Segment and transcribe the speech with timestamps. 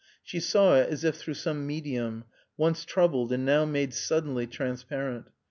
[0.23, 2.23] She saw it as if through some medium,
[2.57, 5.27] once troubled and now made suddenly transparent.